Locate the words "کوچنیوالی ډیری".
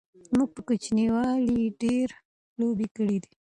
0.67-2.15